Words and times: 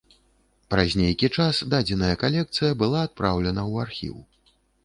Праз 0.73 0.95
нейкі 1.01 1.29
час 1.43 1.59
дадзеная 1.75 2.11
калекцыя 2.23 2.71
была 2.83 3.07
адпраўлена 3.09 3.61
ў 3.71 3.73
архіў. 3.89 4.19